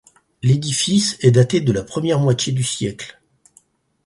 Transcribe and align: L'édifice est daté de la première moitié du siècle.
L'édifice 0.41 1.15
est 1.19 1.29
daté 1.29 1.61
de 1.61 1.71
la 1.71 1.83
première 1.83 2.19
moitié 2.19 2.51
du 2.51 2.63
siècle. 2.63 3.21